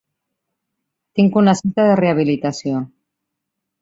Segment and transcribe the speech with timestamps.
[1.19, 2.83] Tinc una cita de rehabilitació.